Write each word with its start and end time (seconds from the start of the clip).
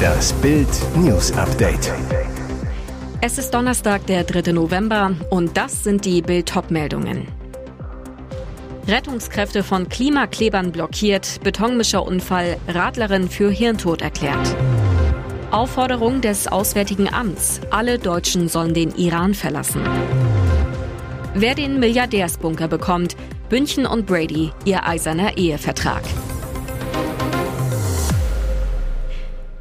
Das 0.00 0.32
Bild 0.34 0.68
News 0.96 1.32
Update. 1.32 1.92
Es 3.20 3.38
ist 3.38 3.52
Donnerstag, 3.52 4.06
der 4.06 4.24
3. 4.24 4.52
November 4.52 5.12
und 5.30 5.56
das 5.56 5.84
sind 5.84 6.04
die 6.04 6.22
Bild 6.22 6.52
meldungen 6.70 7.28
Rettungskräfte 8.88 9.62
von 9.62 9.88
Klimaklebern 9.88 10.72
blockiert, 10.72 11.40
Betonmischerunfall, 11.42 12.56
Radlerin 12.66 13.28
für 13.28 13.50
Hirntod 13.50 14.02
erklärt. 14.02 14.56
Aufforderung 15.50 16.20
des 16.20 16.48
Auswärtigen 16.48 17.12
Amts, 17.12 17.60
alle 17.70 17.98
Deutschen 17.98 18.48
sollen 18.48 18.74
den 18.74 18.94
Iran 18.96 19.34
verlassen. 19.34 19.82
Wer 21.34 21.54
den 21.54 21.78
Milliardärsbunker 21.78 22.68
bekommt, 22.68 23.16
Bündchen 23.48 23.86
und 23.86 24.06
Brady, 24.06 24.50
ihr 24.64 24.86
eiserner 24.86 25.36
Ehevertrag. 25.36 26.02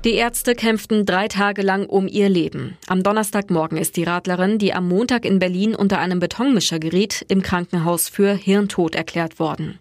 Die 0.06 0.14
Ärzte 0.14 0.56
kämpften 0.56 1.06
drei 1.06 1.28
Tage 1.28 1.62
lang 1.62 1.86
um 1.86 2.08
ihr 2.08 2.30
Leben. 2.30 2.78
Am 2.88 3.04
Donnerstagmorgen 3.04 3.78
ist 3.78 3.98
die 3.98 4.06
Radlerin, 4.06 4.58
die 4.58 4.74
am 4.74 4.88
Montag 4.88 5.26
in 5.26 5.40
Berlin 5.40 5.76
unter 5.76 6.00
einem 6.00 6.22
Betonmischer 6.22 6.80
geriet, 6.80 7.26
im 7.28 7.42
Krankenhaus 7.42 8.08
für 8.08 8.34
Hirntod 8.34 8.96
erklärt 8.96 9.40
worden. 9.40 9.78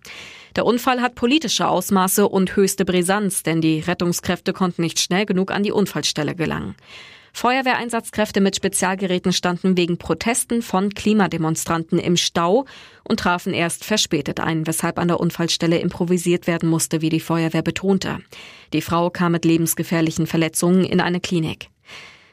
Der 0.57 0.67
Unfall 0.67 1.01
hat 1.03 1.15
politische 1.15 1.69
Ausmaße 1.69 2.29
und 2.29 2.57
höchste 2.57 2.85
Brisanz, 2.85 3.45
denn 3.45 3.61
die 3.61 3.79
Rettungskräfte 3.79 4.53
konnten 4.53 4.83
nicht 4.83 4.99
schnell 4.99 5.25
genug 5.25 5.53
an 5.53 5.63
die 5.63 5.71
Unfallstelle 5.71 6.35
gelangen. 6.35 6.75
Feuerwehreinsatzkräfte 7.33 8.41
mit 8.41 8.57
Spezialgeräten 8.57 9.33
standen 9.33 9.77
wegen 9.77 9.99
Protesten 9.99 10.63
von 10.63 10.91
Klimademonstranten 10.91 11.99
im 11.99 12.17
Stau 12.17 12.67
und 13.05 13.21
trafen 13.21 13.55
erst 13.55 13.85
verspätet 13.85 14.41
ein, 14.41 14.67
weshalb 14.67 14.99
an 14.99 15.09
der 15.09 15.21
Unfallstelle 15.21 15.79
improvisiert 15.79 16.47
werden 16.47 16.69
musste, 16.69 17.01
wie 17.01 17.11
die 17.11 17.21
Feuerwehr 17.21 17.63
betonte. 17.63 18.19
Die 18.73 18.83
Frau 18.83 19.11
kam 19.11 19.33
mit 19.33 19.45
lebensgefährlichen 19.45 20.27
Verletzungen 20.27 20.85
in 20.85 21.01
eine 21.01 21.21
Klinik. 21.21 21.71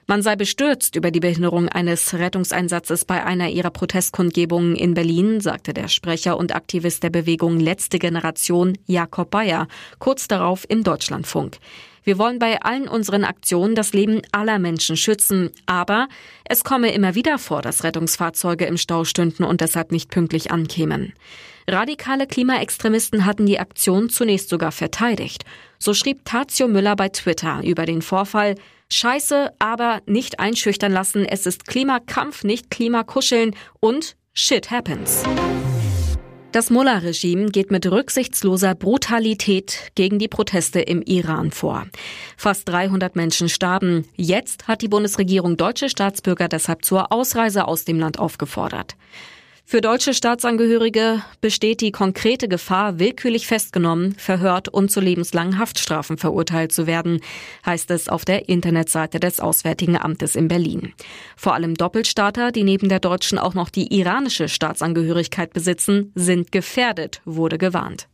Man 0.07 0.21
sei 0.21 0.35
bestürzt 0.35 0.95
über 0.95 1.09
die 1.09 1.19
Behinderung 1.19 1.67
eines 1.67 2.13
Rettungseinsatzes 2.13 3.05
bei 3.05 3.23
einer 3.23 3.49
ihrer 3.49 3.71
Protestkundgebungen 3.71 4.75
in 4.75 4.93
Berlin, 4.93 5.41
sagte 5.41 5.73
der 5.73 5.87
Sprecher 5.87 6.37
und 6.37 6.53
Aktivist 6.53 7.01
der 7.01 7.09
Bewegung 7.09 7.59
Letzte 7.59 7.97
Generation 7.97 8.77
Jakob 8.85 9.31
Bayer 9.31 9.67
kurz 9.97 10.27
darauf 10.27 10.63
im 10.69 10.83
Deutschlandfunk. 10.83 11.57
Wir 12.05 12.19
wollen 12.19 12.37
bei 12.37 12.61
allen 12.61 12.87
unseren 12.87 13.23
Aktionen 13.23 13.73
das 13.73 13.91
Leben 13.91 14.21
aller 14.31 14.59
Menschen 14.59 14.95
schützen, 14.95 15.49
aber 15.65 16.07
es 16.47 16.63
komme 16.63 16.93
immer 16.93 17.15
wieder 17.15 17.39
vor, 17.39 17.63
dass 17.63 17.83
Rettungsfahrzeuge 17.83 18.65
im 18.65 18.77
Stau 18.77 19.05
stünden 19.05 19.43
und 19.43 19.59
deshalb 19.59 19.91
nicht 19.91 20.11
pünktlich 20.11 20.51
ankämen. 20.51 21.13
Radikale 21.67 22.27
Klimaextremisten 22.27 23.25
hatten 23.25 23.47
die 23.47 23.59
Aktion 23.59 24.09
zunächst 24.09 24.49
sogar 24.49 24.71
verteidigt. 24.71 25.45
So 25.79 25.95
schrieb 25.95 26.23
Tazio 26.23 26.67
Müller 26.67 26.95
bei 26.95 27.09
Twitter 27.09 27.61
über 27.63 27.87
den 27.87 28.03
Vorfall, 28.03 28.53
Scheiße, 28.91 29.51
aber 29.57 30.01
nicht 30.05 30.39
einschüchtern 30.39 30.91
lassen, 30.91 31.25
es 31.25 31.47
ist 31.47 31.65
Klimakampf, 31.65 32.43
nicht 32.43 32.69
Klimakuscheln 32.69 33.55
und 33.79 34.15
Shit 34.33 34.69
happens. 34.69 35.23
Das 36.55 36.69
Mullah-Regime 36.69 37.47
geht 37.47 37.69
mit 37.69 37.85
rücksichtsloser 37.85 38.75
Brutalität 38.75 39.91
gegen 39.95 40.19
die 40.19 40.29
Proteste 40.29 40.79
im 40.79 41.01
Iran 41.01 41.51
vor. 41.51 41.85
Fast 42.37 42.69
300 42.69 43.17
Menschen 43.17 43.49
starben. 43.49 44.07
Jetzt 44.15 44.65
hat 44.65 44.81
die 44.81 44.87
Bundesregierung 44.87 45.57
deutsche 45.57 45.89
Staatsbürger 45.89 46.47
deshalb 46.47 46.85
zur 46.85 47.11
Ausreise 47.11 47.67
aus 47.67 47.83
dem 47.83 47.99
Land 47.99 48.19
aufgefordert. 48.19 48.95
Für 49.67 49.81
deutsche 49.81 50.13
Staatsangehörige 50.13 51.23
besteht 51.41 51.81
die 51.81 51.91
konkrete 51.91 52.47
Gefahr, 52.47 52.99
willkürlich 52.99 53.47
festgenommen, 53.47 54.13
verhört 54.13 54.69
und 54.69 54.91
zu 54.91 54.99
lebenslangen 54.99 55.57
Haftstrafen 55.57 56.19
verurteilt 56.19 56.71
zu 56.71 56.85
werden, 56.85 57.19
heißt 57.65 57.89
es 57.89 58.07
auf 58.07 58.25
der 58.25 58.47
Internetseite 58.47 59.19
des 59.19 59.39
Auswärtigen 59.39 59.97
Amtes 59.97 60.35
in 60.35 60.49
Berlin. 60.49 60.93
Vor 61.35 61.55
allem 61.55 61.73
Doppelstaater, 61.73 62.51
die 62.51 62.63
neben 62.63 62.89
der 62.89 62.99
deutschen 62.99 63.39
auch 63.39 63.55
noch 63.55 63.71
die 63.71 63.91
iranische 63.91 64.49
Staatsangehörigkeit 64.49 65.51
besitzen, 65.51 66.11
sind 66.13 66.51
gefährdet, 66.51 67.21
wurde 67.25 67.57
gewarnt. 67.57 68.07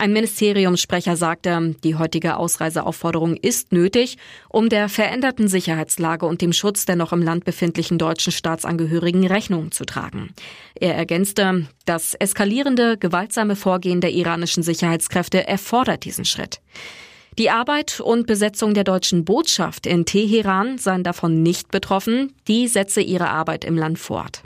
Ein 0.00 0.12
Ministeriumssprecher 0.12 1.16
sagte, 1.16 1.74
die 1.82 1.96
heutige 1.96 2.36
Ausreiseaufforderung 2.36 3.34
ist 3.34 3.72
nötig, 3.72 4.16
um 4.48 4.68
der 4.68 4.88
veränderten 4.88 5.48
Sicherheitslage 5.48 6.24
und 6.24 6.40
dem 6.40 6.52
Schutz 6.52 6.86
der 6.86 6.94
noch 6.94 7.12
im 7.12 7.20
Land 7.20 7.44
befindlichen 7.44 7.98
deutschen 7.98 8.30
Staatsangehörigen 8.30 9.26
Rechnung 9.26 9.72
zu 9.72 9.84
tragen. 9.84 10.32
Er 10.76 10.94
ergänzte, 10.94 11.66
das 11.84 12.14
eskalierende, 12.14 12.96
gewaltsame 12.96 13.56
Vorgehen 13.56 14.00
der 14.00 14.12
iranischen 14.12 14.62
Sicherheitskräfte 14.62 15.48
erfordert 15.48 16.04
diesen 16.04 16.24
Schritt. 16.24 16.60
Die 17.36 17.50
Arbeit 17.50 17.98
und 17.98 18.28
Besetzung 18.28 18.74
der 18.74 18.84
deutschen 18.84 19.24
Botschaft 19.24 19.84
in 19.84 20.04
Teheran 20.04 20.78
seien 20.78 21.02
davon 21.02 21.42
nicht 21.42 21.72
betroffen, 21.72 22.34
die 22.46 22.68
setze 22.68 23.00
ihre 23.00 23.30
Arbeit 23.30 23.64
im 23.64 23.76
Land 23.76 23.98
fort. 23.98 24.44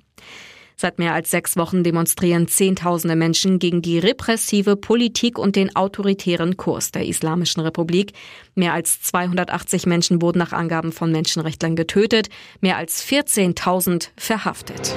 Seit 0.82 0.98
mehr 0.98 1.14
als 1.14 1.30
sechs 1.30 1.56
Wochen 1.56 1.84
demonstrieren 1.84 2.48
Zehntausende 2.48 3.14
Menschen 3.14 3.60
gegen 3.60 3.82
die 3.82 4.00
repressive 4.00 4.74
Politik 4.74 5.38
und 5.38 5.54
den 5.54 5.76
autoritären 5.76 6.56
Kurs 6.56 6.90
der 6.90 7.06
Islamischen 7.06 7.60
Republik. 7.60 8.14
Mehr 8.56 8.72
als 8.72 9.00
280 9.00 9.86
Menschen 9.86 10.20
wurden 10.20 10.40
nach 10.40 10.52
Angaben 10.52 10.90
von 10.90 11.12
Menschenrechtlern 11.12 11.76
getötet, 11.76 12.30
mehr 12.60 12.78
als 12.78 13.06
14.000 13.06 14.08
verhaftet. 14.16 14.92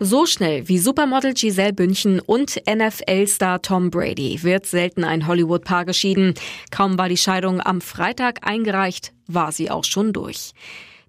So 0.00 0.24
schnell 0.24 0.66
wie 0.66 0.78
Supermodel 0.78 1.34
Giselle 1.34 1.74
Bündchen 1.74 2.18
und 2.20 2.62
NFL-Star 2.66 3.60
Tom 3.60 3.90
Brady 3.90 4.42
wird 4.44 4.64
selten 4.64 5.04
ein 5.04 5.26
Hollywood-Paar 5.26 5.84
geschieden. 5.84 6.32
Kaum 6.70 6.96
war 6.96 7.10
die 7.10 7.18
Scheidung 7.18 7.60
am 7.60 7.82
Freitag 7.82 8.46
eingereicht, 8.48 9.12
war 9.26 9.52
sie 9.52 9.70
auch 9.70 9.84
schon 9.84 10.14
durch. 10.14 10.54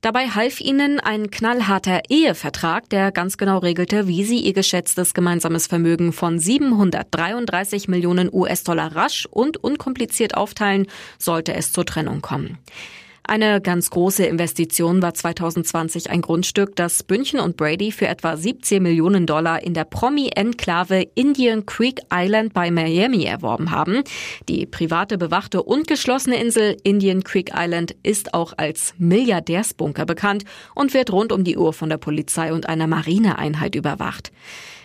Dabei 0.06 0.28
half 0.28 0.62
ihnen 0.62 1.00
ein 1.00 1.32
knallharter 1.32 2.04
Ehevertrag, 2.10 2.88
der 2.92 3.12
ganz 3.12 3.38
genau 3.38 3.58
regelte, 3.58 4.08
wie 4.08 4.24
sie 4.24 4.38
ihr 4.38 4.54
geschätztes 4.54 5.16
gemeinsames 5.16 5.66
Vermögen 5.66 6.14
von 6.14 6.38
733 6.38 7.88
Millionen 7.88 8.30
US-Dollar 8.32 8.96
rasch 8.96 9.26
und 9.26 9.58
unkompliziert 9.58 10.38
aufteilen, 10.38 10.86
sollte 11.18 11.56
es 11.56 11.74
zur 11.74 11.88
Trennung 11.88 12.22
kommen. 12.22 12.60
Eine 13.28 13.59
ganz 13.59 13.90
große 13.90 14.24
Investition 14.24 15.02
war 15.02 15.16
2020 15.16 16.12
ein 16.12 16.22
Grundstück, 16.22 16.75
das 16.75 17.02
Bündchen 17.02 17.40
und 17.40 17.58
Brady 17.58 17.91
für 17.91 18.08
etwa 18.08 18.38
17 18.38 18.84
Millionen 18.84 19.25
Dollar 19.25 19.63
in 19.63 19.74
der 19.74 19.84
Promi-Enklave 19.84 21.08
Indian 21.16 21.66
Creek 21.66 22.02
Island 22.14 22.53
bei 22.53 22.69
Miami 22.69 23.24
erworben 23.24 23.72
haben. 23.72 24.03
Die 24.47 24.68
private, 24.68 25.18
bewachte 25.18 25.64
und 25.64 25.88
geschlossene 25.88 26.40
Insel 26.40 26.78
Indian 26.84 27.24
Creek 27.24 27.52
Island 27.56 27.96
ist 28.03 28.35
auch 28.35 28.53
als 28.58 28.94
Milliardärsbunker 29.00 30.06
bekannt 30.06 30.44
und 30.75 30.94
wird 30.94 31.12
rund 31.12 31.31
um 31.31 31.44
die 31.44 31.58
Uhr 31.58 31.74
von 31.74 31.90
der 31.90 31.97
Polizei 31.97 32.53
und 32.53 32.69
einer 32.69 32.85
Marineeinheit 32.85 33.74
überwacht. 33.74 34.31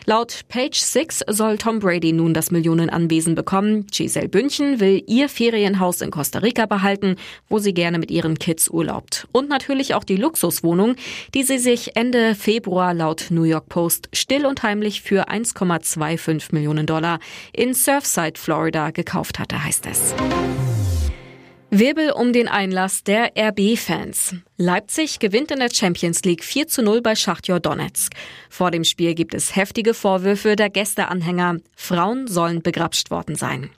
Laut 0.07 0.41
Page 0.49 0.79
Six 0.79 1.23
soll 1.29 1.59
Tom 1.59 1.79
Brady 1.79 2.13
nun 2.13 2.35
das 2.35 2.51
Millionenanwesen 2.51 3.35
bekommen. 3.35 3.87
Giselle 3.91 4.29
Bündchen 4.29 4.81
will 4.81 5.03
ihr 5.07 5.29
Ferienhaus 5.29 6.01
in 6.01 6.11
Costa 6.11 6.39
Rica 6.41 6.67
behalten, 6.67 7.17
wo 7.49 7.59
sie 7.59 7.75
gerne 7.75 7.99
mit 7.99 8.11
ihren 8.11 8.39
Kids 8.39 8.69
urlaubt. 8.69 9.29
Und 9.33 9.49
natürlich 9.49 9.95
auch 9.95 10.05
die 10.05 10.17
Luxuswohnung, 10.17 10.97
die 11.35 11.43
sie 11.43 11.59
sich 11.59 11.97
Ende 11.97 12.35
Februar 12.35 12.95
laut 12.95 13.27
New 13.31 13.45
York 13.45 13.69
Post 13.69 14.09
still 14.13 14.47
und 14.47 14.63
heimlich 14.63 15.03
für 15.03 15.29
1,25 15.29 16.55
Millionen 16.55 16.87
Dollar 16.87 17.21
in 17.53 17.75
Surfside, 17.75 18.35
Florida 18.37 18.91
gekauft 18.91 19.39
hatte, 19.39 19.63
heißt 19.63 19.87
es. 19.87 20.15
Wirbel 21.73 22.11
um 22.11 22.33
den 22.33 22.49
Einlass 22.49 23.05
der 23.05 23.31
RB-Fans. 23.39 24.35
Leipzig 24.57 25.21
gewinnt 25.21 25.53
in 25.53 25.61
der 25.61 25.73
Champions 25.73 26.25
League 26.25 26.43
4 26.43 26.67
zu 26.67 26.83
0 26.83 27.01
bei 27.01 27.15
Schachtjor 27.15 27.61
Donetsk. 27.61 28.13
Vor 28.49 28.73
dem 28.73 28.83
Spiel 28.83 29.15
gibt 29.15 29.35
es 29.35 29.55
heftige 29.55 29.95
Vorwürfe 29.95 30.57
der 30.57 30.69
Gästeanhänger. 30.69 31.59
Frauen 31.77 32.27
sollen 32.27 32.63
begrapscht 32.63 33.13
worden 33.13 33.37
sein. 33.37 33.71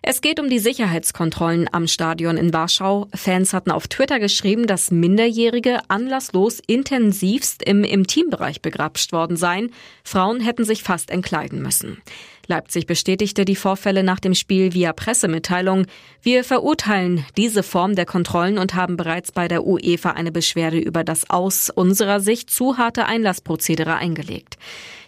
Es 0.00 0.20
geht 0.20 0.38
um 0.38 0.48
die 0.48 0.60
Sicherheitskontrollen 0.60 1.66
am 1.72 1.88
Stadion 1.88 2.36
in 2.36 2.52
Warschau. 2.52 3.08
Fans 3.14 3.52
hatten 3.52 3.72
auf 3.72 3.88
Twitter 3.88 4.20
geschrieben, 4.20 4.68
dass 4.68 4.92
Minderjährige 4.92 5.80
anlasslos 5.88 6.60
intensivst 6.64 7.64
im 7.64 7.82
Intimbereich 7.82 8.60
begrapscht 8.60 9.12
worden 9.12 9.36
seien. 9.36 9.72
Frauen 10.04 10.40
hätten 10.40 10.64
sich 10.64 10.84
fast 10.84 11.10
entkleiden 11.10 11.62
müssen. 11.62 12.02
Leipzig 12.48 12.86
bestätigte 12.86 13.44
die 13.44 13.56
Vorfälle 13.56 14.02
nach 14.02 14.20
dem 14.20 14.34
Spiel 14.34 14.74
via 14.74 14.92
Pressemitteilung. 14.92 15.86
Wir 16.22 16.44
verurteilen 16.44 17.24
diese 17.36 17.62
Form 17.62 17.94
der 17.94 18.06
Kontrollen 18.06 18.58
und 18.58 18.74
haben 18.74 18.96
bereits 18.96 19.32
bei 19.32 19.48
der 19.48 19.66
UEFA 19.66 20.10
eine 20.10 20.32
Beschwerde 20.32 20.78
über 20.78 21.04
das 21.04 21.30
aus 21.30 21.70
unserer 21.70 22.20
Sicht 22.20 22.50
zu 22.50 22.78
harte 22.78 23.06
Einlassprozedere 23.06 23.96
eingelegt. 23.96 24.56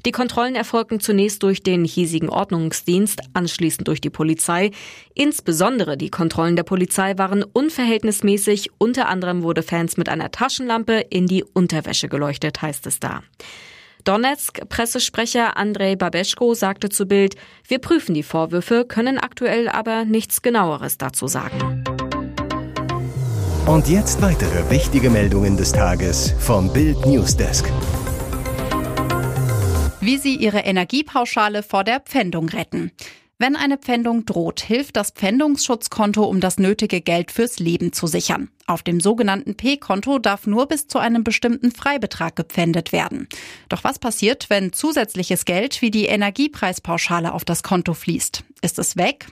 Die 0.05 0.13
Kontrollen 0.13 0.55
erfolgten 0.55 1.01
zunächst 1.01 1.43
durch 1.43 1.63
den 1.63 1.85
hiesigen 1.85 2.29
Ordnungsdienst, 2.29 3.23
anschließend 3.35 3.89
durch 3.89 4.01
die 4.01 4.11
Polizei. 4.11 4.71
Insbesondere 5.15 5.97
die 5.97 6.11
Kontrollen 6.11 6.55
der 6.55 6.63
Polizei 6.63 7.19
waren 7.19 7.43
unverhältnismäßig. 7.43 8.71
Unter 8.79 9.09
anderem 9.09 9.43
wurde 9.43 9.63
Fans 9.63 9.97
mit 9.97 10.09
einer 10.09 10.31
Taschenlampe 10.31 11.05
in 11.11 11.27
die 11.27 11.43
Unterwäsche 11.43 12.09
geleuchtet, 12.09 12.63
heißt 12.63 12.87
es 12.87 13.01
da. 13.01 13.23
Donetsk 14.07 14.69
Pressesprecher 14.69 15.57
Andrei 15.57 15.97
Babeschko 15.97 16.55
sagte 16.55 16.91
zu 16.91 17.07
Bild, 17.07 17.35
wir 17.67 17.81
prüfen 17.81 18.15
die 18.15 18.23
Vorwürfe, 18.23 18.85
können 18.87 19.19
aktuell 19.19 19.69
aber 19.69 20.05
nichts 20.05 20.43
genaueres 20.43 20.97
dazu 20.97 21.27
sagen. 21.27 21.83
Und 23.67 23.89
jetzt 23.89 24.23
weitere 24.23 24.71
wichtige 24.71 25.11
Meldungen 25.11 25.57
des 25.57 25.73
Tages 25.73 26.33
vom 26.39 26.73
Bild 26.73 27.05
Newsdesk. 27.05 27.69
Wie 30.01 30.19
Sie 30.19 30.37
Ihre 30.37 30.61
Energiepauschale 30.61 31.65
vor 31.65 31.83
der 31.83 31.99
Pfändung 31.99 32.49
retten. 32.49 32.93
Wenn 33.39 33.57
eine 33.57 33.77
Pfändung 33.77 34.25
droht, 34.25 34.61
hilft 34.61 34.97
das 34.97 35.11
Pfändungsschutzkonto, 35.11 36.23
um 36.23 36.39
das 36.39 36.59
nötige 36.59 37.01
Geld 37.01 37.33
fürs 37.33 37.59
Leben 37.59 37.93
zu 37.93 38.07
sichern. 38.07 38.51
Auf 38.69 38.83
dem 38.83 38.99
sogenannten 38.99 39.57
P-Konto 39.57 40.19
darf 40.19 40.49
nur 40.49 40.67
bis 40.67 40.89
zu 40.89 40.99
einem 40.99 41.23
bestimmten 41.23 41.71
Freibetrag 41.71 42.35
gepfändet 42.35 42.91
werden. 42.91 43.29
Doch 43.69 43.85
was 43.85 44.01
passiert, 44.01 44.51
wenn 44.51 44.73
zusätzliches 44.73 45.45
Geld 45.45 45.81
wie 45.83 45.93
die 45.93 46.07
Energiepreispauschale 46.07 47.33
auf 47.33 47.45
das 47.45 47.63
Konto 47.63 47.95
fließt? 47.95 48.43
Ist 48.63 48.81
es 48.81 48.97
weg? 48.97 49.27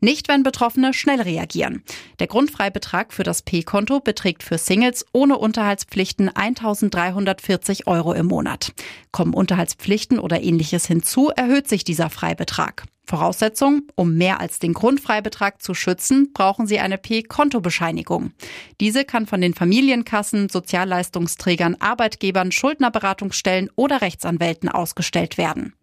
Nicht, 0.00 0.26
wenn 0.26 0.42
Betroffene 0.42 0.92
schnell 0.92 1.20
reagieren. 1.20 1.84
Der 2.18 2.26
Grundfreibetrag 2.26 3.12
für 3.12 3.22
das 3.22 3.42
P-Konto 3.42 4.00
beträgt 4.00 4.42
für 4.42 4.58
Singles 4.58 5.06
ohne 5.12 5.38
Unterhaltspflichten 5.38 6.28
1.340 6.28 7.86
Euro 7.86 8.12
im 8.12 8.26
Monat. 8.26 8.72
Kommen 9.12 9.34
Unterhaltspflichten 9.34 10.18
oder 10.18 10.42
ähnliches 10.42 10.86
hinzu, 10.86 11.30
erhöht 11.30 11.68
sich 11.68 11.84
dieser 11.84 12.10
Freibetrag. 12.10 12.86
Voraussetzung, 13.10 13.82
um 13.96 14.14
mehr 14.14 14.38
als 14.38 14.60
den 14.60 14.72
Grundfreibetrag 14.72 15.60
zu 15.60 15.74
schützen, 15.74 16.32
brauchen 16.32 16.68
Sie 16.68 16.78
eine 16.78 16.96
P-Kontobescheinigung. 16.96 18.30
Diese 18.80 19.04
kann 19.04 19.26
von 19.26 19.42
den 19.42 19.52
Familienkassen, 19.52 20.48
Sozialleistungsträgern, 20.48 21.76
Arbeitgebern, 21.80 22.50
Schuldnerberatungsstellen 22.50 23.70
oder 23.76 24.00
Rechtsanwälten 24.00 24.70
ausgestellt 24.70 25.36
werden. 25.36 25.74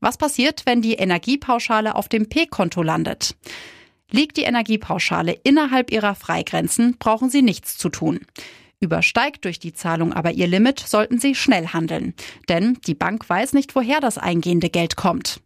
Was 0.00 0.18
passiert, 0.18 0.66
wenn 0.66 0.82
die 0.82 0.94
Energiepauschale 0.94 1.94
auf 1.94 2.08
dem 2.08 2.28
P-Konto 2.28 2.82
landet? 2.82 3.34
Liegt 4.10 4.36
die 4.36 4.42
Energiepauschale 4.42 5.32
innerhalb 5.42 5.90
ihrer 5.90 6.14
Freigrenzen, 6.14 6.96
brauchen 6.98 7.30
Sie 7.30 7.42
nichts 7.42 7.78
zu 7.78 7.88
tun. 7.88 8.20
Übersteigt 8.78 9.46
durch 9.46 9.58
die 9.58 9.72
Zahlung 9.72 10.12
aber 10.12 10.32
ihr 10.32 10.46
Limit, 10.46 10.78
sollten 10.78 11.18
Sie 11.18 11.34
schnell 11.34 11.68
handeln. 11.68 12.12
Denn 12.50 12.78
die 12.86 12.94
Bank 12.94 13.28
weiß 13.28 13.54
nicht, 13.54 13.74
woher 13.74 14.00
das 14.00 14.18
eingehende 14.18 14.68
Geld 14.68 14.96
kommt. 14.96 15.40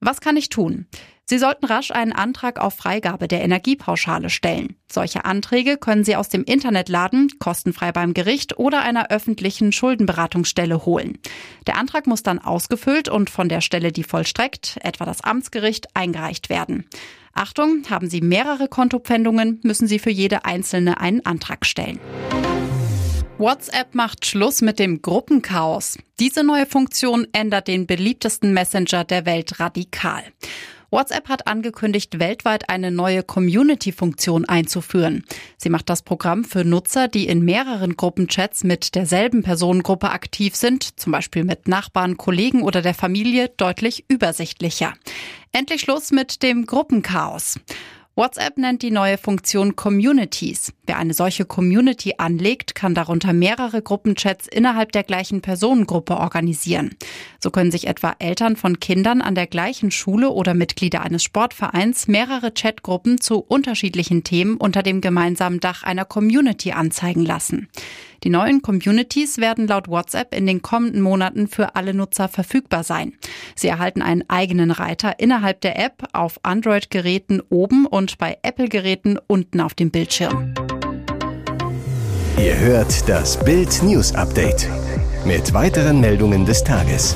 Was 0.00 0.20
kann 0.20 0.36
ich 0.36 0.50
tun? 0.50 0.86
Sie 1.28 1.38
sollten 1.38 1.66
rasch 1.66 1.90
einen 1.90 2.12
Antrag 2.12 2.60
auf 2.60 2.74
Freigabe 2.74 3.26
der 3.26 3.42
Energiepauschale 3.42 4.30
stellen. 4.30 4.76
Solche 4.88 5.24
Anträge 5.24 5.76
können 5.76 6.04
Sie 6.04 6.14
aus 6.14 6.28
dem 6.28 6.44
Internet 6.44 6.88
laden, 6.88 7.32
kostenfrei 7.40 7.90
beim 7.90 8.14
Gericht 8.14 8.60
oder 8.60 8.82
einer 8.82 9.10
öffentlichen 9.10 9.72
Schuldenberatungsstelle 9.72 10.86
holen. 10.86 11.18
Der 11.66 11.78
Antrag 11.78 12.06
muss 12.06 12.22
dann 12.22 12.38
ausgefüllt 12.38 13.08
und 13.08 13.28
von 13.28 13.48
der 13.48 13.60
Stelle, 13.60 13.90
die 13.90 14.04
vollstreckt, 14.04 14.78
etwa 14.82 15.04
das 15.04 15.20
Amtsgericht, 15.20 15.88
eingereicht 15.94 16.48
werden. 16.48 16.86
Achtung, 17.32 17.82
haben 17.90 18.08
Sie 18.08 18.20
mehrere 18.20 18.68
Kontopfändungen, 18.68 19.58
müssen 19.64 19.88
Sie 19.88 19.98
für 19.98 20.10
jede 20.10 20.44
einzelne 20.44 21.00
einen 21.00 21.26
Antrag 21.26 21.66
stellen. 21.66 21.98
WhatsApp 23.38 23.96
macht 23.96 24.24
Schluss 24.24 24.62
mit 24.62 24.78
dem 24.78 25.02
Gruppenchaos. 25.02 25.98
Diese 26.20 26.44
neue 26.44 26.66
Funktion 26.66 27.26
ändert 27.32 27.66
den 27.66 27.86
beliebtesten 27.86 28.54
Messenger 28.54 29.04
der 29.04 29.26
Welt 29.26 29.58
radikal. 29.58 30.22
WhatsApp 30.90 31.28
hat 31.28 31.46
angekündigt, 31.46 32.18
weltweit 32.18 32.68
eine 32.68 32.90
neue 32.90 33.22
Community-Funktion 33.22 34.44
einzuführen. 34.44 35.24
Sie 35.56 35.68
macht 35.68 35.88
das 35.88 36.02
Programm 36.02 36.44
für 36.44 36.64
Nutzer, 36.64 37.08
die 37.08 37.26
in 37.26 37.44
mehreren 37.44 37.96
Gruppenchats 37.96 38.64
mit 38.64 38.94
derselben 38.94 39.42
Personengruppe 39.42 40.10
aktiv 40.10 40.54
sind, 40.54 40.98
zum 40.98 41.12
Beispiel 41.12 41.44
mit 41.44 41.68
Nachbarn, 41.68 42.16
Kollegen 42.16 42.62
oder 42.62 42.82
der 42.82 42.94
Familie, 42.94 43.48
deutlich 43.56 44.04
übersichtlicher. 44.08 44.94
Endlich 45.52 45.80
Schluss 45.80 46.10
mit 46.10 46.42
dem 46.42 46.66
Gruppenchaos. 46.66 47.58
WhatsApp 48.18 48.56
nennt 48.56 48.80
die 48.80 48.90
neue 48.90 49.18
Funktion 49.18 49.76
Communities. 49.76 50.72
Wer 50.86 50.96
eine 50.96 51.12
solche 51.12 51.44
Community 51.44 52.14
anlegt, 52.16 52.74
kann 52.74 52.94
darunter 52.94 53.34
mehrere 53.34 53.82
Gruppenchats 53.82 54.46
innerhalb 54.48 54.92
der 54.92 55.02
gleichen 55.02 55.42
Personengruppe 55.42 56.16
organisieren. 56.16 56.96
So 57.40 57.50
können 57.50 57.70
sich 57.70 57.86
etwa 57.86 58.16
Eltern 58.18 58.56
von 58.56 58.80
Kindern 58.80 59.20
an 59.20 59.34
der 59.34 59.46
gleichen 59.46 59.90
Schule 59.90 60.30
oder 60.30 60.54
Mitglieder 60.54 61.02
eines 61.02 61.24
Sportvereins 61.24 62.08
mehrere 62.08 62.52
Chatgruppen 62.52 63.20
zu 63.20 63.38
unterschiedlichen 63.40 64.24
Themen 64.24 64.56
unter 64.56 64.82
dem 64.82 65.02
gemeinsamen 65.02 65.60
Dach 65.60 65.82
einer 65.82 66.06
Community 66.06 66.72
anzeigen 66.72 67.22
lassen. 67.22 67.68
Die 68.26 68.30
neuen 68.30 68.60
Communities 68.60 69.38
werden 69.38 69.68
laut 69.68 69.86
WhatsApp 69.86 70.34
in 70.34 70.48
den 70.48 70.60
kommenden 70.60 71.00
Monaten 71.00 71.46
für 71.46 71.76
alle 71.76 71.94
Nutzer 71.94 72.26
verfügbar 72.26 72.82
sein. 72.82 73.12
Sie 73.54 73.68
erhalten 73.68 74.02
einen 74.02 74.28
eigenen 74.28 74.72
Reiter 74.72 75.20
innerhalb 75.20 75.60
der 75.60 75.78
App 75.78 76.08
auf 76.12 76.40
Android-Geräten 76.42 77.40
oben 77.50 77.86
und 77.86 78.18
bei 78.18 78.36
Apple-Geräten 78.42 79.20
unten 79.28 79.60
auf 79.60 79.74
dem 79.74 79.92
Bildschirm. 79.92 80.54
Ihr 82.36 82.58
hört 82.58 83.08
das 83.08 83.38
Bild 83.44 83.80
News 83.84 84.12
Update 84.12 84.68
mit 85.24 85.54
weiteren 85.54 86.00
Meldungen 86.00 86.44
des 86.44 86.64
Tages. 86.64 87.14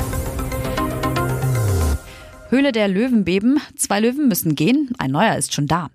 Höhle 2.51 2.71
der 2.71 2.87
Löwenbeben. 2.87 3.59
Zwei 3.75 3.99
Löwen 3.99 4.29
müssen 4.29 4.55
gehen, 4.55 4.91
ein 4.99 5.11
neuer 5.11 5.35
ist 5.35 5.55
schon 5.55 5.67
da. 5.67 5.91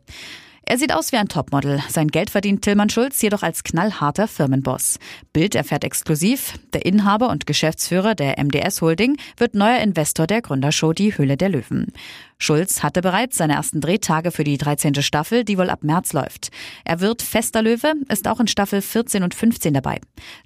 Er 0.67 0.79
sieht 0.79 0.91
aus 0.91 1.11
wie 1.11 1.17
ein 1.17 1.27
Topmodel. 1.27 1.79
Sein 1.89 2.07
Geld 2.07 2.31
verdient 2.31 2.63
Tillmann 2.63 2.89
Schulz 2.89 3.21
jedoch 3.21 3.43
als 3.43 3.63
knallharter 3.63 4.27
Firmenboss. 4.27 4.97
Bild 5.31 5.53
erfährt 5.53 5.83
exklusiv, 5.83 6.55
der 6.73 6.87
Inhaber 6.87 7.29
und 7.29 7.45
Geschäftsführer 7.45 8.15
der 8.15 8.43
MDS 8.43 8.81
Holding 8.81 9.17
wird 9.37 9.53
neuer 9.53 9.77
Investor 9.77 10.25
der 10.25 10.41
Gründershow 10.41 10.91
Die 10.91 11.15
Höhle 11.15 11.37
der 11.37 11.49
Löwen. 11.49 11.93
Schulz 12.37 12.83
hatte 12.83 13.01
bereits 13.01 13.37
seine 13.37 13.53
ersten 13.53 13.81
Drehtage 13.81 14.31
für 14.31 14.43
die 14.43 14.57
13. 14.57 14.95
Staffel, 15.01 15.43
die 15.43 15.57
wohl 15.57 15.69
ab 15.69 15.83
März 15.83 16.13
läuft. 16.13 16.49
Er 16.83 16.99
wird 16.99 17.21
fester 17.21 17.61
Löwe, 17.61 17.93
ist 18.09 18.27
auch 18.27 18.39
in 18.39 18.47
Staffel 18.47 18.81
14 18.81 19.23
und 19.23 19.33
15 19.33 19.73
dabei. 19.73 19.99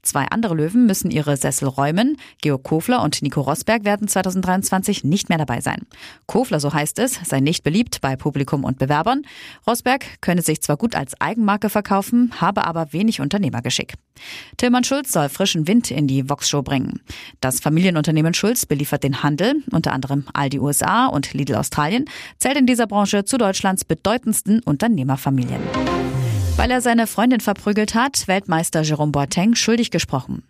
Zwei 0.04 0.26
andere 0.26 0.54
Löwen 0.54 0.86
müssen 0.86 1.10
ihre 1.10 1.36
Sessel 1.36 1.68
räumen. 1.68 2.18
Georg 2.42 2.64
Kofler 2.64 3.02
und 3.02 3.22
Nico 3.22 3.42
Rosberg 3.42 3.86
werden 3.86 4.08
2023 4.08 5.04
nicht 5.04 5.30
mehr 5.30 5.40
dabei 5.40 5.62
sein. 5.62 5.88
Kofler, 6.28 6.60
so 6.60 6.74
heißt 6.74 7.00
es, 7.00 7.20
sei 7.26 7.40
nicht 7.40 7.64
beliebt 7.64 8.02
bei 8.02 8.16
Publikum 8.16 8.64
und 8.64 8.78
Bewerbern. 8.78 9.24
Rosberg 9.68 10.22
könne 10.22 10.44
sich 10.44 10.62
zwar 10.62 10.78
gut 10.78 10.96
als 10.96 11.20
Eigenmarke 11.20 11.70
verkaufen, 11.70 12.34
habe 12.40 12.66
aber 12.66 12.94
wenig 12.94 13.20
Unternehmergeschick. 13.20 13.96
Tillmann 14.58 14.84
Schulz 14.84 15.12
soll 15.12 15.30
frischen 15.30 15.68
Wind 15.68 15.92
in 15.92 16.08
die 16.08 16.30
Vox-Show 16.30 16.62
bringen. 16.62 17.02
Das 17.42 17.60
Familienunternehmen 17.60 18.34
Schulz 18.34 18.66
beliefert 18.66 19.04
den 19.04 19.24
Handel, 19.24 19.64
unter 19.72 19.94
anderem 19.94 20.26
Aldi 20.34 20.60
USA 20.60 21.08
und 21.08 21.34
Lidl 21.34 21.56
Australien, 21.56 21.79
zählt 22.38 22.58
in 22.58 22.66
dieser 22.66 22.88
Branche 22.88 23.26
zu 23.26 23.38
Deutschlands 23.38 23.86
bedeutendsten 23.86 24.62
Unternehmerfamilien. 24.62 25.62
Weil 26.60 26.72
er 26.72 26.82
seine 26.82 27.08
Freundin 27.08 27.40
verprügelt 27.40 27.96
hat, 27.96 28.28
Weltmeister 28.28 28.82
Jerome 28.82 29.14
Boateng 29.14 29.56
schuldig 29.56 29.92
gesprochen. 29.92 30.44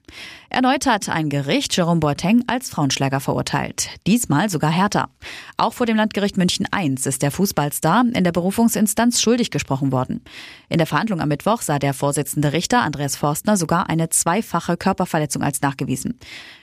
Erneut 0.50 0.88
hat 0.88 1.08
ein 1.08 1.30
Gericht 1.30 1.78
Jerome 1.78 2.00
Boateng 2.00 2.44
als 2.48 2.72
Frauenschläger 2.72 3.20
verurteilt. 3.20 3.90
Diesmal 4.08 4.50
sogar 4.50 4.72
härter. 4.72 5.10
Auch 5.58 5.74
vor 5.74 5.86
dem 5.86 5.98
Landgericht 5.98 6.36
München 6.36 6.66
I 6.76 6.96
ist 6.96 7.22
der 7.22 7.30
Fußballstar 7.30 8.06
in 8.12 8.24
der 8.24 8.32
Berufungsinstanz 8.32 9.22
schuldig 9.22 9.52
gesprochen 9.52 9.92
worden. 9.92 10.24
In 10.68 10.80
der 10.80 10.88
Verhandlung 10.88 11.22
am 11.22 11.30
Mittwoch 11.30 11.62
sah 11.62 11.78
der 11.78 11.94
Vorsitzende 11.94 12.54
Richter 12.54 12.82
Andreas 12.82 13.16
Forstner 13.16 13.56
sogar 13.56 13.88
eine 13.88 14.10
zweifache 14.10 14.78
Körperverletzung 14.78 15.44
als 15.44 15.62
nachgewiesen. 15.62 16.18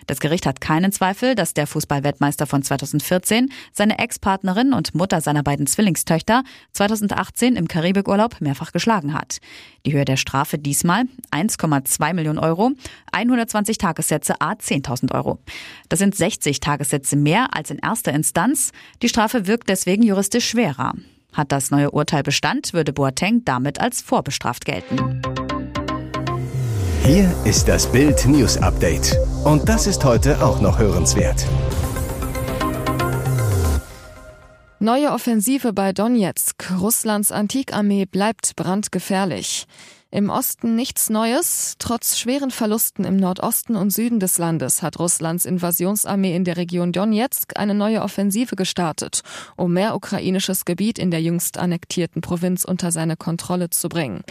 Das 0.07 0.21
Gericht 0.21 0.47
hat 0.47 0.61
keinen 0.61 0.93
Zweifel, 0.93 1.35
dass 1.35 1.55
der 1.55 1.67
Fußballweltmeister 1.67 2.47
von 2.47 2.63
2014 2.63 3.51
seine 3.73 3.99
Ex-Partnerin 3.99 4.73
und 4.73 4.95
Mutter 4.95 5.21
seiner 5.21 5.43
beiden 5.43 5.67
Zwillingstöchter 5.67 6.45
2018 6.73 7.57
im 7.57 7.69
Karibikurlaub 7.69 8.41
mehrfach 8.41 8.73
geschlagen 8.73 9.15
hat. 9.15 9.39
Die 9.85 9.93
Höhe 9.93 10.05
der 10.05 10.17
Strafe 10.17 10.59
diesmal 10.59 11.05
1,2 11.33 12.15
Millionen 12.15 12.39
Euro, 12.39 12.71
120 13.13 13.79
Tagessätze 13.79 14.41
a 14.41 14.53
10.000 14.53 15.13
Euro. 15.13 15.39
Das 15.89 15.99
sind 15.99 16.15
60 16.15 16.61
Tagessätze 16.61 17.17
mehr 17.17 17.55
als 17.55 17.71
in 17.71 17.79
erster 17.79 18.13
Instanz. 18.13 18.73
Die 19.03 19.09
Strafe 19.09 19.47
wirkt 19.47 19.69
deswegen 19.69 20.03
juristisch 20.03 20.49
schwerer. 20.49 20.95
Hat 21.33 21.53
das 21.53 21.71
neue 21.71 21.91
Urteil 21.91 22.23
Bestand, 22.23 22.73
würde 22.73 22.93
Boateng 22.93 23.43
damit 23.45 23.81
als 23.81 24.01
vorbestraft 24.01 24.65
gelten. 24.65 25.21
Hier 27.05 27.33
ist 27.45 27.69
das 27.69 27.91
Bild 27.91 28.27
News 28.27 28.57
Update. 28.57 29.17
Und 29.47 29.69
das 29.69 29.87
ist 29.87 30.05
heute 30.05 30.45
auch 30.45 30.61
noch 30.61 30.81
hörenswert. 30.81 31.47
Neue 34.81 35.13
Offensive 35.13 35.73
bei 35.73 35.93
Donetsk. 35.93 36.73
Russlands 36.81 37.31
Antikarmee 37.31 38.07
bleibt 38.07 38.57
brandgefährlich. 38.57 39.69
Im 40.11 40.31
Osten 40.31 40.75
nichts 40.75 41.11
Neues. 41.11 41.77
Trotz 41.79 42.19
schweren 42.19 42.51
Verlusten 42.51 43.05
im 43.05 43.19
Nordosten 43.19 43.77
und 43.77 43.91
Süden 43.91 44.19
des 44.19 44.37
Landes 44.39 44.83
hat 44.83 44.99
Russlands 44.99 45.45
Invasionsarmee 45.45 46.35
in 46.35 46.43
der 46.43 46.57
Region 46.57 46.91
Donetsk 46.91 47.57
eine 47.57 47.75
neue 47.75 48.03
Offensive 48.03 48.57
gestartet, 48.57 49.21
um 49.57 49.73
mehr 49.73 49.95
ukrainisches 49.95 50.65
Gebiet 50.65 50.99
in 50.99 51.13
der 51.13 51.23
jüngst 51.23 51.57
annektierten 51.57 52.21
Provinz 52.21 52.65
unter 52.65 52.91
seine 52.91 53.17
Kontrolle 53.17 53.71
zu 53.71 53.89
bringen. 53.89 54.25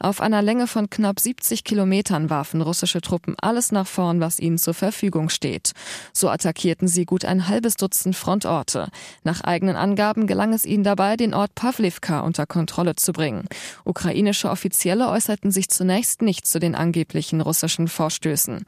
Auf 0.00 0.20
einer 0.20 0.42
Länge 0.42 0.68
von 0.68 0.90
knapp 0.90 1.18
70 1.18 1.64
Kilometern 1.64 2.30
warfen 2.30 2.60
russische 2.60 3.00
Truppen 3.00 3.34
alles 3.40 3.72
nach 3.72 3.86
vorn, 3.86 4.20
was 4.20 4.38
ihnen 4.38 4.58
zur 4.58 4.74
Verfügung 4.74 5.28
steht. 5.28 5.72
So 6.12 6.28
attackierten 6.28 6.86
sie 6.86 7.04
gut 7.04 7.24
ein 7.24 7.48
halbes 7.48 7.74
Dutzend 7.74 8.14
Frontorte. 8.14 8.88
Nach 9.24 9.40
eigenen 9.40 9.74
Angaben 9.74 10.28
gelang 10.28 10.52
es 10.52 10.64
ihnen 10.64 10.84
dabei, 10.84 11.16
den 11.16 11.34
Ort 11.34 11.54
Pavlivka 11.56 12.20
unter 12.20 12.46
Kontrolle 12.46 12.94
zu 12.94 13.12
bringen. 13.12 13.48
Ukrainische 13.84 14.50
Offizielle 14.50 15.08
äußerten 15.08 15.50
sich 15.50 15.68
zunächst 15.68 16.22
nicht 16.22 16.46
zu 16.46 16.60
den 16.60 16.76
angeblichen 16.76 17.40
russischen 17.40 17.88
Vorstößen. 17.88 18.64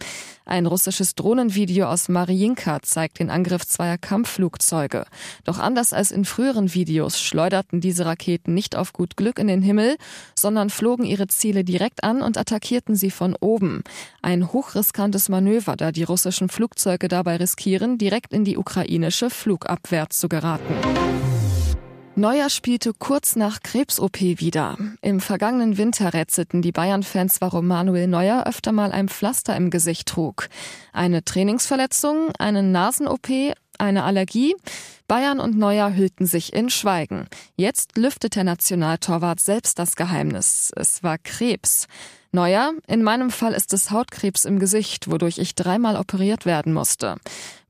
Ein 0.51 0.67
russisches 0.67 1.15
Drohnenvideo 1.15 1.87
aus 1.87 2.09
Mariinka 2.09 2.83
zeigt 2.83 3.21
den 3.21 3.31
Angriff 3.31 3.65
zweier 3.69 3.99
Kampfflugzeuge. 3.99 5.05
Doch 5.45 5.61
anders 5.61 5.93
als 5.93 6.11
in 6.11 6.25
früheren 6.25 6.75
Videos 6.75 7.21
schleuderten 7.21 7.81
diese 7.81 8.05
Raketen 8.05 8.53
nicht 8.53 8.75
auf 8.75 8.93
gut 8.93 9.17
Glück 9.17 9.39
in 9.39 9.47
den 9.47 9.63
Himmel, 9.63 9.97
sondern 10.35 10.69
flogen 10.69 11.05
ihre 11.05 11.20
Ziele 11.29 11.65
direkt 11.65 12.05
an 12.05 12.23
und 12.23 12.39
attackierten 12.39 12.97
sie 12.97 13.11
von 13.11 13.37
oben. 13.41 13.83
Ein 14.23 14.53
hochriskantes 14.53 15.29
Manöver, 15.29 15.77
da 15.77 15.93
die 15.93 16.03
russischen 16.03 16.49
Flugzeuge 16.49 17.09
dabei 17.09 17.37
riskieren, 17.37 17.99
direkt 17.99 18.33
in 18.33 18.45
die 18.45 18.57
ukrainische 18.57 19.31
Flugabwehr 19.31 20.11
zu 20.11 20.29
geraten. 20.29 20.75
Neuer 22.17 22.51
spielte 22.51 22.93
kurz 22.93 23.35
nach 23.35 23.63
Krebs-OP 23.63 24.21
wieder. 24.21 24.77
Im 25.01 25.21
vergangenen 25.21 25.79
Winter 25.79 26.13
rätselten 26.13 26.61
die 26.61 26.73
Bayern-Fans, 26.73 27.41
warum 27.41 27.67
Manuel 27.67 28.09
Neuer 28.09 28.47
öfter 28.47 28.73
mal 28.73 28.93
ein 28.93 29.09
Pflaster 29.09 29.57
im 29.57 29.71
Gesicht 29.71 30.09
trug. 30.09 30.49
Eine 30.93 31.25
Trainingsverletzung, 31.25 32.31
eine 32.39 32.63
Nasen-OP, 32.63 33.29
eine 33.81 34.05
Allergie? 34.05 34.55
Bayern 35.09 35.41
und 35.41 35.59
Neuer 35.59 35.95
hüllten 35.95 36.27
sich 36.27 36.53
in 36.53 36.71
Schweigen. 36.71 37.27
Jetzt 37.57 37.97
lüftet 37.97 38.37
der 38.37 38.45
Nationaltorwart 38.45 39.41
selbst 39.41 39.79
das 39.79 39.97
Geheimnis. 39.97 40.71
Es 40.77 41.03
war 41.03 41.19
Krebs. 41.19 41.89
Neuer, 42.33 42.75
in 42.87 43.03
meinem 43.03 43.31
Fall 43.31 43.55
ist 43.55 43.73
es 43.73 43.91
Hautkrebs 43.91 44.45
im 44.45 44.61
Gesicht, 44.61 45.11
wodurch 45.11 45.39
ich 45.39 45.57
dreimal 45.57 45.97
operiert 45.97 46.47
werden 46.47 46.73
musste. 46.73 47.17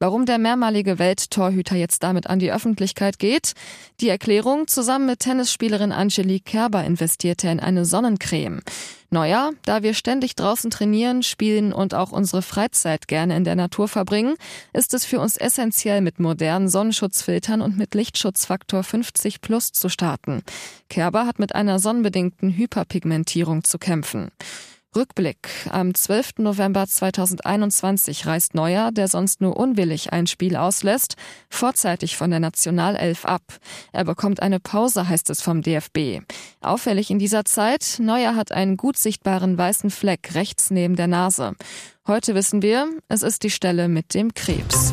Warum 0.02 0.24
der 0.24 0.38
mehrmalige 0.38 0.98
Welttorhüter 0.98 1.76
jetzt 1.76 2.02
damit 2.02 2.26
an 2.26 2.38
die 2.38 2.50
Öffentlichkeit 2.50 3.18
geht? 3.18 3.52
Die 4.00 4.08
Erklärung, 4.08 4.66
zusammen 4.66 5.04
mit 5.04 5.20
Tennisspielerin 5.20 5.92
Angelique 5.92 6.46
Kerber 6.46 6.82
investierte 6.84 7.48
er 7.48 7.52
in 7.52 7.60
eine 7.60 7.84
Sonnencreme. 7.84 8.62
Neuer, 9.10 9.50
da 9.66 9.82
wir 9.82 9.92
ständig 9.92 10.36
draußen 10.36 10.70
trainieren, 10.70 11.22
spielen 11.22 11.74
und 11.74 11.92
auch 11.92 12.12
unsere 12.12 12.40
Freizeit 12.40 13.08
gerne 13.08 13.36
in 13.36 13.44
der 13.44 13.56
Natur 13.56 13.88
verbringen, 13.88 14.36
ist 14.72 14.94
es 14.94 15.04
für 15.04 15.20
uns 15.20 15.36
essentiell, 15.36 16.00
mit 16.00 16.18
modernen 16.18 16.70
Sonnenschutzfiltern 16.70 17.60
und 17.60 17.76
mit 17.76 17.94
Lichtschutzfaktor 17.94 18.82
50 18.82 19.42
plus 19.42 19.72
zu 19.72 19.90
starten. 19.90 20.42
Kerber 20.88 21.26
hat 21.26 21.38
mit 21.38 21.54
einer 21.54 21.78
sonnenbedingten 21.78 22.56
Hyperpigmentierung 22.56 23.64
zu 23.64 23.76
kämpfen. 23.76 24.30
Rückblick. 24.96 25.48
Am 25.70 25.94
12. 25.94 26.38
November 26.38 26.86
2021 26.86 28.26
reist 28.26 28.54
Neuer, 28.54 28.90
der 28.90 29.06
sonst 29.06 29.40
nur 29.40 29.56
unwillig 29.56 30.12
ein 30.12 30.26
Spiel 30.26 30.56
auslässt, 30.56 31.14
vorzeitig 31.48 32.16
von 32.16 32.30
der 32.30 32.40
Nationalelf 32.40 33.24
ab. 33.24 33.42
Er 33.92 34.04
bekommt 34.04 34.42
eine 34.42 34.58
Pause, 34.58 35.08
heißt 35.08 35.30
es 35.30 35.42
vom 35.42 35.62
DFB. 35.62 36.22
Auffällig 36.60 37.10
in 37.10 37.20
dieser 37.20 37.44
Zeit, 37.44 37.98
Neuer 38.00 38.34
hat 38.34 38.50
einen 38.50 38.76
gut 38.76 38.96
sichtbaren 38.96 39.56
weißen 39.56 39.90
Fleck 39.90 40.34
rechts 40.34 40.70
neben 40.70 40.96
der 40.96 41.06
Nase. 41.06 41.52
Heute 42.06 42.34
wissen 42.34 42.60
wir, 42.62 42.88
es 43.08 43.22
ist 43.22 43.44
die 43.44 43.50
Stelle 43.50 43.88
mit 43.88 44.14
dem 44.14 44.34
Krebs. 44.34 44.92